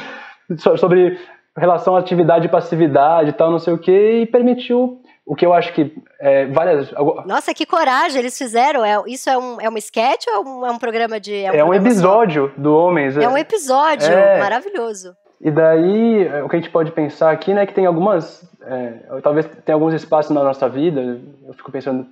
[0.76, 1.18] Sobre
[1.60, 5.46] relação à atividade e passividade e tal, não sei o que, e permitiu o que
[5.46, 6.92] eu acho que é, várias.
[7.26, 8.84] Nossa, que coragem eles fizeram!
[8.84, 11.34] É, isso é um, é um sketch ou é um, é um programa de.
[11.34, 12.62] É um, é um episódio só?
[12.62, 13.16] do Homens.
[13.16, 14.38] É um episódio é.
[14.38, 15.16] maravilhoso.
[15.40, 18.42] E daí, o que a gente pode pensar aqui, né, que tem algumas.
[18.62, 21.20] É, talvez tenha alguns espaços na nossa vida.
[21.46, 22.06] Eu fico pensando,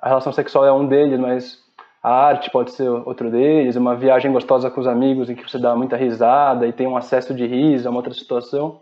[0.00, 1.63] a relação sexual é um deles, mas
[2.04, 5.58] a arte pode ser outro deles, uma viagem gostosa com os amigos em que você
[5.58, 8.78] dá muita risada e tem um acesso de riso, é uma outra situação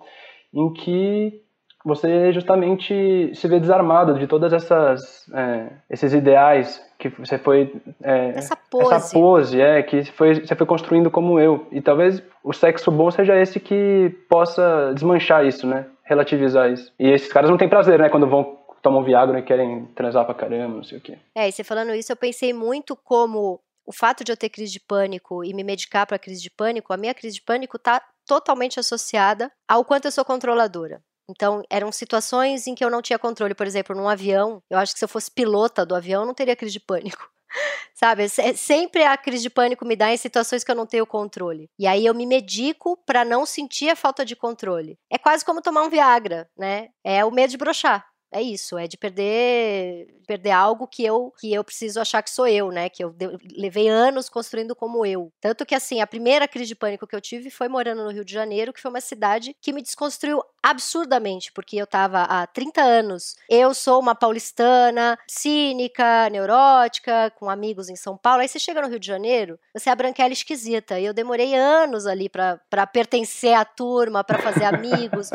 [0.53, 1.41] em que
[1.85, 8.31] você justamente se vê desarmado de todas essas é, esses ideais que você foi é,
[8.31, 11.67] essa pose, essa pose é que foi, você foi construindo como eu.
[11.71, 15.87] E talvez o sexo bom seja esse que possa desmanchar isso né?
[16.05, 16.93] Relativizar isso.
[16.99, 20.35] E esses caras não têm prazer né quando vão tomam Viagra e querem transar pra
[20.35, 21.18] caramba, não sei o quê.
[21.35, 24.73] É, e você falando isso, eu pensei muito como o fato de eu ter crise
[24.73, 28.03] de pânico e me medicar para crise de pânico, a minha crise de pânico tá
[28.27, 31.03] totalmente associada ao quanto eu sou controladora.
[31.29, 33.55] Então, eram situações em que eu não tinha controle.
[33.55, 36.35] Por exemplo, num avião, eu acho que se eu fosse pilota do avião, eu não
[36.35, 37.31] teria crise de pânico.
[37.95, 38.29] Sabe?
[38.29, 41.71] Sempre a crise de pânico me dá em situações que eu não tenho controle.
[41.79, 44.99] E aí eu me medico para não sentir a falta de controle.
[45.11, 46.88] É quase como tomar um Viagra, né?
[47.05, 51.53] É o medo de brochar é isso, é de perder perder algo que eu que
[51.53, 52.88] eu preciso achar que sou eu, né?
[52.88, 53.14] Que eu
[53.55, 55.31] levei anos construindo como eu.
[55.40, 58.25] Tanto que assim, a primeira crise de pânico que eu tive foi morando no Rio
[58.25, 62.81] de Janeiro, que foi uma cidade que me desconstruiu absurdamente, porque eu tava há 30
[62.81, 63.35] anos.
[63.49, 68.40] Eu sou uma paulistana, cínica, neurótica, com amigos em São Paulo.
[68.40, 70.99] Aí você chega no Rio de Janeiro, você é a branquela esquisita.
[70.99, 75.31] E eu demorei anos ali para pertencer à turma, para fazer amigos.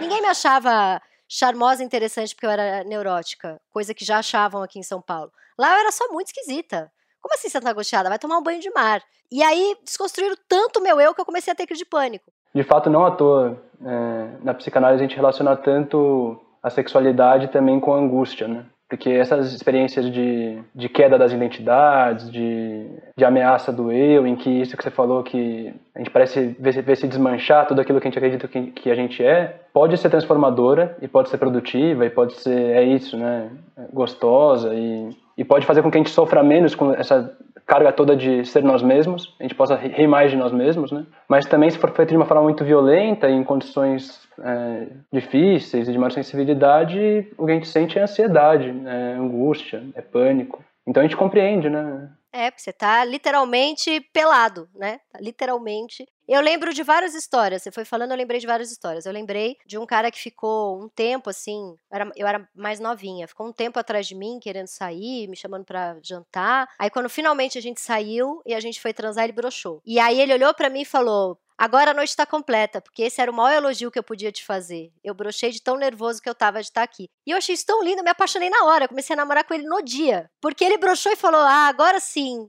[0.00, 1.00] Ninguém me achava
[1.32, 5.32] charmosa e interessante porque eu era neurótica, coisa que já achavam aqui em São Paulo.
[5.58, 6.92] Lá eu era só muito esquisita.
[7.22, 8.10] Como assim você tá angustiada?
[8.10, 9.02] Vai tomar um banho de mar.
[9.30, 12.30] E aí desconstruíram tanto o meu eu que eu comecei a ter crise de pânico.
[12.54, 13.62] De fato, não à toa.
[13.80, 18.66] É, na psicanálise a gente relaciona tanto a sexualidade também com a angústia, né?
[18.92, 24.50] Porque essas experiências de, de queda das identidades, de, de ameaça do eu, em que
[24.50, 28.06] isso que você falou, que a gente parece ver, ver se desmanchar tudo aquilo que
[28.06, 32.04] a gente acredita que, que a gente é, pode ser transformadora e pode ser produtiva
[32.04, 33.48] e pode ser, é isso, né,
[33.94, 37.34] gostosa e, e pode fazer com que a gente sofra menos com essa
[37.72, 41.06] carga toda de ser nós mesmos, a gente possa rir mais de nós mesmos, né?
[41.26, 45.92] Mas também se for feito de uma forma muito violenta, em condições é, difíceis e
[45.92, 50.62] de maior sensibilidade, o que a gente sente é ansiedade, é angústia, é pânico.
[50.86, 52.10] Então a gente compreende, né?
[52.30, 54.98] É, porque você tá literalmente pelado, né?
[55.10, 56.06] Tá literalmente.
[56.28, 57.62] Eu lembro de várias histórias.
[57.62, 59.06] Você foi falando, eu lembrei de várias histórias.
[59.06, 61.76] Eu lembrei de um cara que ficou um tempo assim.
[61.90, 63.26] Era, eu era mais novinha.
[63.26, 66.68] Ficou um tempo atrás de mim, querendo sair, me chamando para jantar.
[66.78, 69.80] Aí, quando finalmente a gente saiu e a gente foi transar, ele broxou.
[69.84, 73.20] E aí ele olhou para mim e falou: Agora a noite está completa, porque esse
[73.20, 74.92] era o maior elogio que eu podia te fazer.
[75.02, 77.08] Eu brochei de tão nervoso que eu tava de estar tá aqui.
[77.26, 78.88] E eu achei isso tão lindo, me apaixonei na hora.
[78.88, 80.30] Comecei a namorar com ele no dia.
[80.40, 82.48] Porque ele brochou e falou: Ah, agora sim,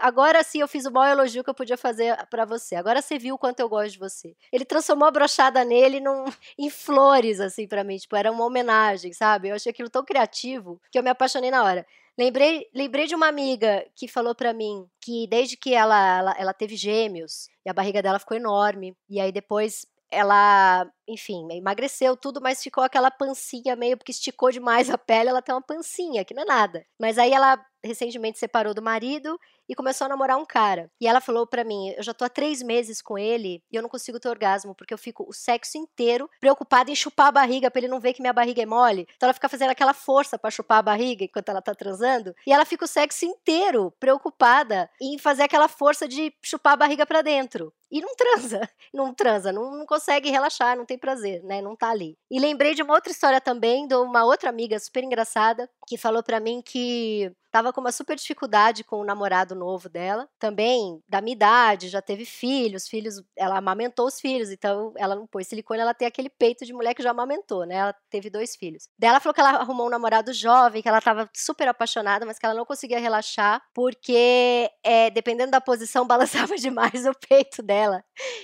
[0.00, 2.74] agora sim eu fiz o maior elogio que eu podia fazer para você.
[2.74, 4.34] Agora você viu o quanto eu gosto de você.
[4.52, 6.24] Ele transformou a brochada nele num,
[6.58, 7.96] em flores, assim, para mim.
[7.96, 9.48] Tipo, era uma homenagem, sabe?
[9.48, 11.86] Eu achei aquilo tão criativo que eu me apaixonei na hora.
[12.16, 16.54] Lembrei, lembrei de uma amiga que falou para mim que desde que ela, ela, ela
[16.54, 22.40] teve gêmeos e a barriga dela ficou enorme, e aí depois ela, enfim, emagreceu tudo,
[22.40, 26.34] mas ficou aquela pancinha meio porque esticou demais a pele, ela tem uma pancinha, que
[26.34, 26.84] não é nada.
[26.98, 30.90] Mas aí ela recentemente separou do marido e começou a namorar um cara.
[31.00, 33.82] E ela falou para mim: eu já tô há três meses com ele e eu
[33.82, 37.70] não consigo ter orgasmo, porque eu fico o sexo inteiro preocupada em chupar a barriga
[37.70, 39.06] pra ele não ver que minha barriga é mole.
[39.16, 42.34] Então ela fica fazendo aquela força para chupar a barriga enquanto ela tá transando.
[42.46, 47.06] E ela fica o sexo inteiro preocupada em fazer aquela força de chupar a barriga
[47.06, 47.72] para dentro.
[47.94, 51.62] E não transa, não transa, não, não, consegue relaxar, não tem prazer, né?
[51.62, 52.18] Não tá ali.
[52.28, 56.20] E lembrei de uma outra história também, de uma outra amiga super engraçada, que falou
[56.20, 61.20] para mim que tava com uma super dificuldade com o namorado novo dela, também da
[61.20, 65.80] minha idade, já teve filhos, filhos, ela amamentou os filhos, então ela não pôs silicone,
[65.80, 67.76] ela tem aquele peito de mulher que já amamentou, né?
[67.76, 68.88] Ela teve dois filhos.
[68.98, 72.40] Daí ela falou que ela arrumou um namorado jovem, que ela tava super apaixonada, mas
[72.40, 77.83] que ela não conseguia relaxar, porque é, dependendo da posição, balançava demais o peito dela.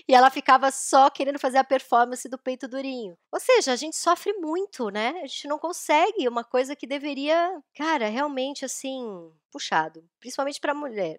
[0.08, 3.16] E ela ficava só querendo fazer a performance do peito durinho.
[3.32, 5.14] Ou seja, a gente sofre muito, né?
[5.22, 11.18] A gente não consegue uma coisa que deveria, cara, realmente assim, puxado, principalmente para mulher.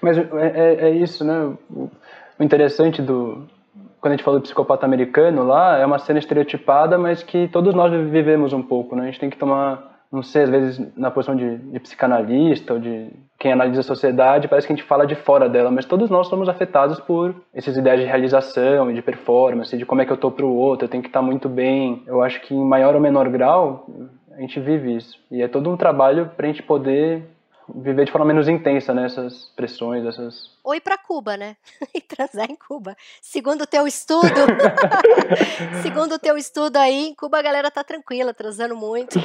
[0.00, 1.56] Mas é, é, é, isso, né?
[1.70, 1.90] O,
[2.38, 3.48] o interessante do
[4.02, 7.72] quando a gente fala do psicopata americano lá, é uma cena estereotipada, mas que todos
[7.72, 9.04] nós vivemos um pouco, né?
[9.04, 12.78] A gente tem que tomar, não sei, às vezes na posição de, de psicanalista ou
[12.78, 16.10] de quem analisa a sociedade, parece que a gente fala de fora dela, mas todos
[16.10, 20.12] nós somos afetados por essas ideias de realização e de performance, de como é que
[20.12, 22.02] eu tô pro outro, eu tenho que estar tá muito bem.
[22.06, 23.86] Eu acho que em maior ou menor grau,
[24.36, 25.18] a gente vive isso.
[25.30, 27.24] E é todo um trabalho para a gente poder
[27.74, 30.50] viver de forma menos intensa nessas né, pressões, essas.
[30.62, 31.56] Ou ir para Cuba, né?
[31.94, 32.96] e transar em Cuba.
[33.20, 34.28] Segundo o teu estudo,
[35.82, 39.18] segundo o teu estudo aí, em Cuba a galera tá tranquila, transando muito.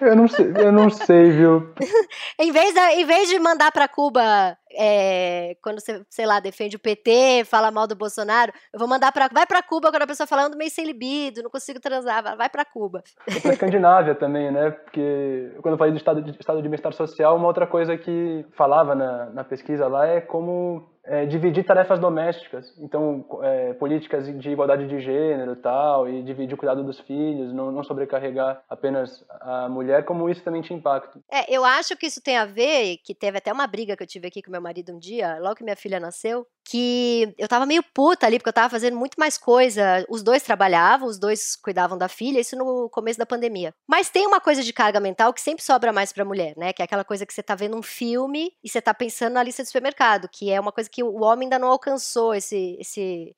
[0.00, 1.72] eu não sei, eu não sei, viu?
[2.38, 6.76] em vez de, em vez de mandar para Cuba é, quando você, sei lá, defende
[6.76, 10.06] o PT, fala mal do Bolsonaro, eu vou mandar para vai para Cuba quando a
[10.06, 13.02] pessoa falando meio sem libido, não consigo transar, vai para Cuba.
[13.42, 14.70] Para Escandinávia também, né?
[14.70, 18.44] Porque quando eu falei do estado de, estado de bem-estar social, uma outra coisa que
[18.52, 24.50] falava na, na pesquisa lá é como é, dividir tarefas domésticas, então é, políticas de
[24.50, 29.24] igualdade de gênero e tal, e dividir o cuidado dos filhos, não, não, sobrecarregar apenas
[29.40, 31.22] a mulher, como isso também tinha impacto.
[31.30, 34.06] É, eu acho que isso tem a ver, que teve até uma briga que eu
[34.06, 37.64] tive aqui com meu marido um dia, logo que minha filha nasceu, que eu tava
[37.64, 40.04] meio puta ali, porque eu tava fazendo muito mais coisa.
[40.08, 43.72] Os dois trabalhavam, os dois cuidavam da filha, isso no começo da pandemia.
[43.86, 46.72] Mas tem uma coisa de carga mental que sempre sobra mais pra mulher, né?
[46.72, 49.44] Que é aquela coisa que você tá vendo um filme e você tá pensando na
[49.44, 53.36] lista de supermercado, que é uma coisa que o homem ainda não alcançou esse, esse,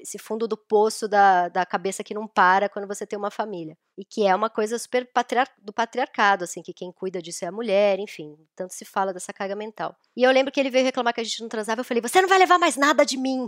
[0.00, 3.76] esse, fundo do poço da, da cabeça que não para quando você tem uma família.
[3.96, 7.48] E que é uma coisa super patriar do patriarcado, assim, que quem cuida disso é
[7.48, 8.36] a mulher, enfim.
[8.54, 9.96] Tanto se fala dessa carga mental.
[10.16, 12.22] E eu lembro que ele veio reclamar que a gente não transava, eu falei, você
[12.22, 13.46] não vai levar mais mais nada de mim.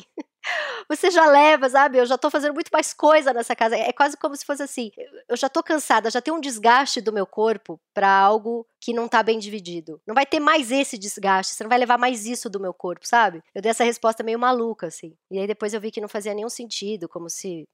[0.89, 1.99] Você já leva, sabe?
[1.99, 3.77] Eu já tô fazendo muito mais coisa nessa casa.
[3.77, 4.91] É quase como se fosse assim:
[5.29, 9.07] eu já tô cansada, já tem um desgaste do meu corpo para algo que não
[9.07, 10.01] tá bem dividido.
[10.07, 13.07] Não vai ter mais esse desgaste, você não vai levar mais isso do meu corpo,
[13.07, 13.43] sabe?
[13.55, 15.15] Eu dei essa resposta meio maluca, assim.
[15.31, 17.69] E aí depois eu vi que não fazia nenhum sentido, como se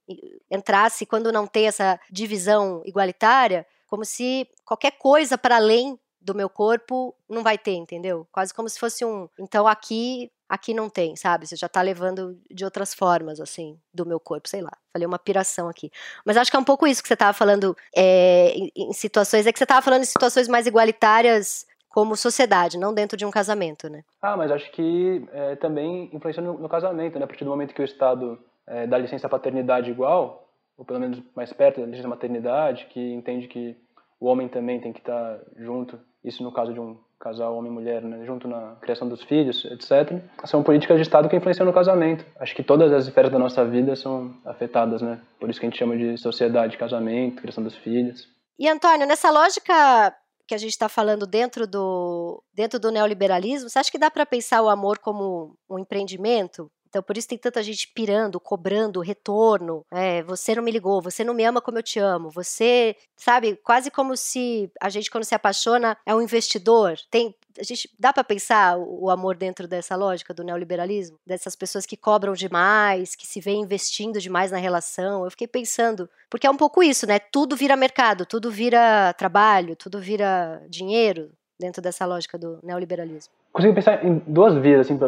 [0.51, 6.51] entrasse, quando não tem essa divisão igualitária, como se qualquer coisa para além do meu
[6.51, 8.27] corpo não vai ter, entendeu?
[8.33, 9.29] Quase como se fosse um.
[9.39, 11.47] Então aqui aqui não tem, sabe?
[11.47, 14.73] Você já tá levando de outras formas, assim, do meu corpo, sei lá.
[14.93, 15.91] Falei uma piração aqui.
[16.25, 19.47] Mas acho que é um pouco isso que você tava falando é, em, em, situações.
[19.47, 23.31] É que você tava falando em situações mais igualitárias como sociedade, não dentro de um
[23.31, 24.05] casamento, né?
[24.21, 27.25] Ah, mas acho que é, também influencia no, no, casamento, né?
[27.25, 31.23] A partir do momento que o Estado é, dá licença paternidade igual, ou pelo menos
[31.35, 33.77] mais perto da licença maternidade, que entende que
[34.21, 37.75] o homem também tem que estar junto, isso no caso de um casal homem e
[37.75, 40.23] mulher, né, junto na criação dos filhos, etc.
[40.45, 42.25] São políticas de Estado que influenciam no casamento.
[42.39, 45.21] Acho que todas as esferas da nossa vida são afetadas, né?
[45.41, 48.29] Por isso que a gente chama de sociedade, casamento, criação dos filhos.
[48.59, 50.15] E Antônio, nessa lógica
[50.47, 54.25] que a gente está falando dentro do dentro do neoliberalismo, você acha que dá para
[54.25, 56.71] pensar o amor como um empreendimento?
[56.97, 59.85] Então, por isso tem tanta gente pirando, cobrando retorno.
[59.91, 62.31] É, você não me ligou, você não me ama como eu te amo.
[62.31, 66.97] Você, sabe, quase como se a gente, quando se apaixona, é um investidor.
[67.11, 71.85] Tem, a gente dá para pensar o, amor dentro dessa lógica do neoliberalismo, dessas pessoas
[71.85, 75.23] que cobram demais, que se vêem investindo demais na relação.
[75.23, 77.19] Eu fiquei pensando, porque é um pouco isso, né?
[77.19, 83.33] Tudo vira mercado, tudo vira trabalho, tudo vira dinheiro dentro dessa lógica do neoliberalismo.
[83.53, 84.99] Consigo pensar em duas vias assim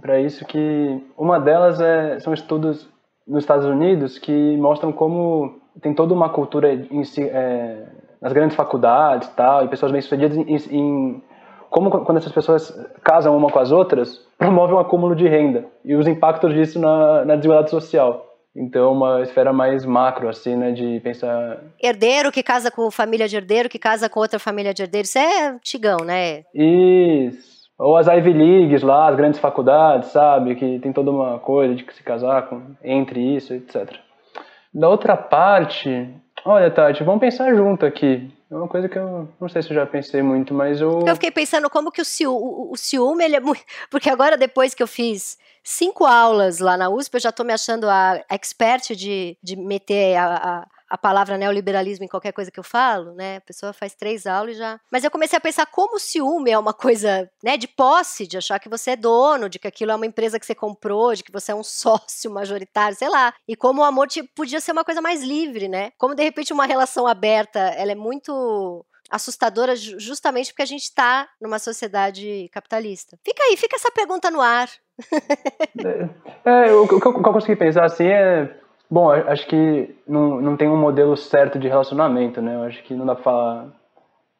[0.00, 2.88] para isso que uma delas é, são estudos
[3.26, 7.86] nos Estados Unidos que mostram como tem toda uma cultura em é,
[8.20, 11.22] nas grandes faculdades tal e pessoas bem sucedidas em, em
[11.70, 15.94] como quando essas pessoas casam uma com as outras, promove um acúmulo de renda e
[15.94, 18.27] os impactos disso na, na desigualdade social.
[18.58, 21.58] Então, uma esfera mais macro, assim, né, de pensar...
[21.80, 25.18] Herdeiro que casa com família de herdeiro, que casa com outra família de herdeiro, isso
[25.18, 26.42] é antigão, né?
[26.52, 27.58] Isso.
[27.78, 30.56] Ou as Ivy Leagues lá, as grandes faculdades, sabe?
[30.56, 33.94] Que tem toda uma coisa de se casar com, entre isso, etc.
[34.74, 36.12] Da outra parte,
[36.48, 38.30] olha, Tati, vamos pensar junto aqui.
[38.50, 41.04] É uma coisa que eu não sei se eu já pensei muito, mas eu.
[41.06, 43.62] Eu fiquei pensando como que o, ciú, o, o ciúme, ele é muito.
[43.90, 47.52] Porque agora, depois que eu fiz cinco aulas lá na USP, eu já estou me
[47.52, 52.58] achando a expert de, de meter a, a a palavra neoliberalismo em qualquer coisa que
[52.58, 53.36] eu falo, né?
[53.36, 54.80] A pessoa faz três aulas e já.
[54.90, 58.38] Mas eu comecei a pensar como o ciúme é uma coisa, né, de posse, de
[58.38, 61.22] achar que você é dono, de que aquilo é uma empresa que você comprou, de
[61.22, 63.34] que você é um sócio majoritário, sei lá.
[63.46, 65.90] E como o amor podia ser uma coisa mais livre, né?
[65.98, 71.28] Como de repente uma relação aberta, ela é muito assustadora justamente porque a gente está
[71.40, 73.18] numa sociedade capitalista.
[73.24, 74.68] Fica aí, fica essa pergunta no ar.
[76.44, 78.54] é, é, o, o que eu consegui pensar assim é
[78.90, 82.54] Bom, acho que não, não tem um modelo certo de relacionamento, né?
[82.54, 83.68] Eu acho que não dá pra falar.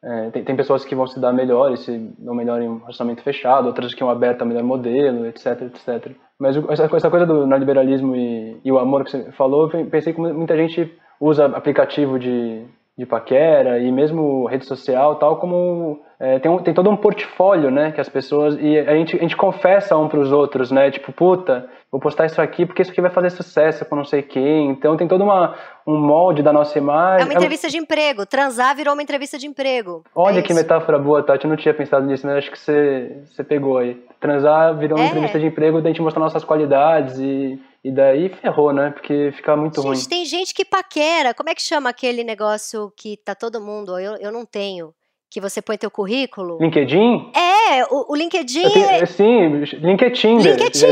[0.03, 2.77] É, tem, tem pessoas que vão se dar melhor e se dão melhor em um
[2.77, 6.15] relacionamento fechado, outras que vão aberto a melhor modelo, etc, etc.
[6.39, 10.21] Mas essa, essa coisa do neoliberalismo e, e o amor que você falou, pensei que
[10.21, 12.65] muita gente usa aplicativo de,
[12.97, 17.71] de paquera e mesmo rede social tal como é, tem, um, tem todo um portfólio,
[17.71, 20.91] né, que as pessoas e a gente, a gente confessa um para os outros, né,
[20.91, 24.21] tipo, puta, vou postar isso aqui porque isso aqui vai fazer sucesso com não sei
[24.21, 25.55] quem, então tem todo uma,
[25.87, 27.21] um molde da nossa imagem.
[27.21, 27.69] É uma entrevista é...
[27.69, 30.03] de emprego, transar virou uma entrevista de emprego.
[30.13, 33.23] Olha é que metáfora boa, Tati, eu não tinha pensado nisso, mas acho que você,
[33.25, 33.95] você pegou aí.
[34.19, 35.07] Transar virou uma é.
[35.07, 38.91] entrevista de emprego, da gente mostrar nossas qualidades e e daí ferrou, né?
[38.91, 39.95] Porque fica muito gente, ruim.
[39.95, 41.33] Gente, tem gente que paquera.
[41.33, 43.97] Como é que chama aquele negócio que tá todo mundo?
[43.97, 44.93] Eu, eu não tenho
[45.29, 46.57] que você põe teu currículo.
[46.59, 47.31] LinkedIn?
[47.35, 49.05] É, o, o LinkedIn tenho, é...
[49.05, 50.37] Sim, LinkedIn.
[50.37, 50.85] LinkedIn.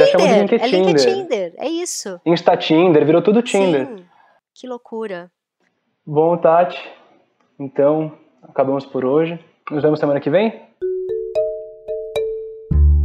[0.59, 1.27] É LinkedIn,
[1.57, 2.19] é isso.
[2.25, 3.87] Insta Tinder, virou tudo Tinder.
[3.87, 4.05] Sim,
[4.53, 5.31] que loucura.
[6.05, 6.79] Bom, Tati,
[7.59, 8.13] então
[8.43, 9.39] acabamos por hoje.
[9.69, 10.67] Nos vemos semana que vem?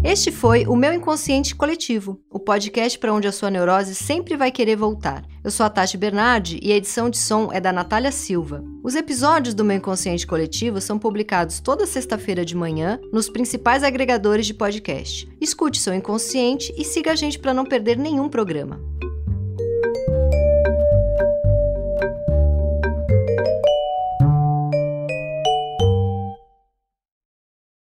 [0.04, 4.50] Este foi o Meu Inconsciente Coletivo, o podcast para onde a sua neurose sempre vai
[4.50, 5.24] querer voltar.
[5.44, 8.64] Eu sou a Tati Bernardi e a edição de som é da Natália Silva.
[8.82, 14.44] Os episódios do Meu Inconsciente Coletivo são publicados toda sexta-feira de manhã nos principais agregadores
[14.44, 15.28] de podcast.
[15.40, 18.80] Escute seu inconsciente e siga a gente para não perder nenhum programa.